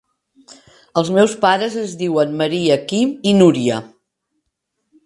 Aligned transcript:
Els 1.01 1.11
meus 1.17 1.35
pares 1.43 1.75
es 1.83 1.95
diuen 2.01 2.35
Maria, 2.41 2.81
Quim 2.89 3.13
i 3.35 3.39
Núria. 3.43 3.83